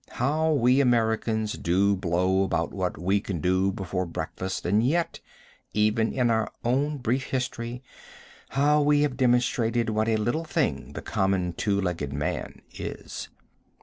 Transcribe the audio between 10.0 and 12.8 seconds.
a little thing the common two legged man